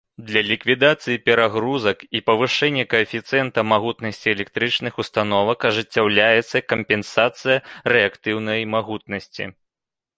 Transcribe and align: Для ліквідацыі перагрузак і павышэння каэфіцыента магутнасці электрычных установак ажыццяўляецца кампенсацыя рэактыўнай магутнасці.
Для 0.27 0.41
ліквідацыі 0.51 1.17
перагрузак 1.29 1.97
і 2.19 2.21
павышэння 2.29 2.87
каэфіцыента 2.95 3.65
магутнасці 3.73 4.27
электрычных 4.35 4.93
установак 5.05 5.59
ажыццяўляецца 5.71 6.67
кампенсацыя 6.75 7.57
рэактыўнай 7.95 8.71
магутнасці. 8.77 9.43